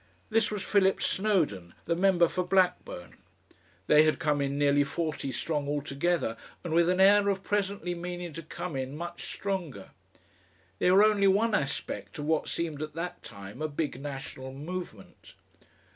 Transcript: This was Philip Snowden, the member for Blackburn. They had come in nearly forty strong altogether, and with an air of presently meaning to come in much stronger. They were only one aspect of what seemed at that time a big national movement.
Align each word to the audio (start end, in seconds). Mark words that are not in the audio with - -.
This 0.31 0.49
was 0.49 0.63
Philip 0.63 0.99
Snowden, 0.99 1.75
the 1.85 1.95
member 1.95 2.27
for 2.27 2.43
Blackburn. 2.43 3.17
They 3.85 4.01
had 4.01 4.17
come 4.17 4.41
in 4.41 4.57
nearly 4.57 4.83
forty 4.83 5.31
strong 5.31 5.67
altogether, 5.67 6.37
and 6.63 6.73
with 6.73 6.89
an 6.89 6.99
air 6.99 7.29
of 7.29 7.43
presently 7.43 7.93
meaning 7.93 8.33
to 8.33 8.41
come 8.41 8.75
in 8.75 8.97
much 8.97 9.31
stronger. 9.31 9.91
They 10.79 10.89
were 10.89 11.03
only 11.03 11.27
one 11.27 11.53
aspect 11.53 12.17
of 12.17 12.25
what 12.25 12.49
seemed 12.49 12.81
at 12.81 12.95
that 12.95 13.21
time 13.21 13.61
a 13.61 13.67
big 13.67 14.01
national 14.01 14.51
movement. 14.53 15.35